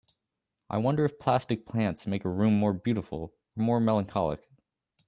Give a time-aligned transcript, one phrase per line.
[0.67, 4.49] I wonder if plastic plants make a room more beautiful or more melancholic.